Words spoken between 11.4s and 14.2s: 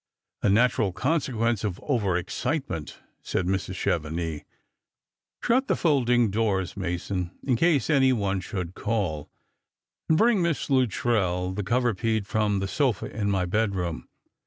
the couvre pied from the Bofa in my bedroom.